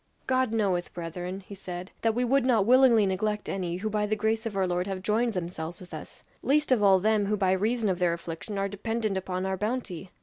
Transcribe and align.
"God 0.25 0.51
knoweth, 0.51 0.95
brethren," 0.95 1.41
he 1.41 1.53
said, 1.53 1.91
"that 2.01 2.15
we 2.15 2.25
would 2.25 2.43
not 2.43 2.65
willingly 2.65 3.05
neglect 3.05 3.47
any, 3.47 3.75
who 3.77 3.87
by 3.91 4.07
the 4.07 4.15
grace 4.15 4.47
of 4.47 4.55
our 4.55 4.65
Lord 4.65 4.87
have 4.87 5.03
joined 5.03 5.33
themselves 5.33 5.79
with 5.79 5.93
us; 5.93 6.23
least 6.41 6.71
of 6.71 6.81
all 6.81 6.99
them 6.99 7.27
who 7.27 7.37
by 7.37 7.51
reason 7.51 7.87
of 7.87 7.99
their 7.99 8.13
affliction 8.13 8.57
are 8.57 8.67
dependent 8.67 9.15
upon 9.15 9.45
our 9.45 9.57
bounty. 9.57 10.09